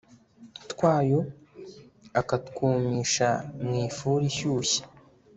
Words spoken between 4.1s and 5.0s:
ishyushye